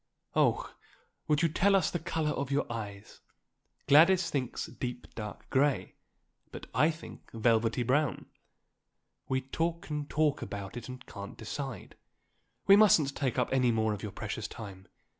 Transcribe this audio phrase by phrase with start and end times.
[0.35, 0.73] Oh,
[1.27, 3.19] would you tell us the colour of your eyes?
[3.85, 5.93] Gladys thinks deep, dark grey,
[6.51, 8.25] but I think velvety brown;
[9.29, 11.93] we talk and talk about it and can't decide.
[12.65, 14.87] We mustn't take up any more of your precious time.